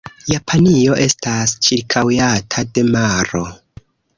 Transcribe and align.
Japanio 0.29 0.95
estas 1.03 1.53
ĉirkaŭata 1.67 2.67
de 2.79 2.87
maro. 2.97 3.45